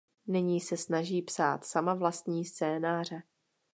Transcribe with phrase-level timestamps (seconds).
[0.27, 3.23] Nyní se snaží psát sama vlastní scénáře.